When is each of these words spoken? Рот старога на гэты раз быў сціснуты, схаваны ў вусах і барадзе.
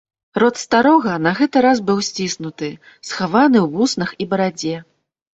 Рот 0.43 0.55
старога 0.59 1.11
на 1.25 1.33
гэты 1.39 1.61
раз 1.65 1.81
быў 1.89 1.99
сціснуты, 2.07 2.69
схаваны 3.09 3.59
ў 3.59 3.67
вусах 3.75 4.09
і 4.25 4.27
барадзе. 4.33 4.75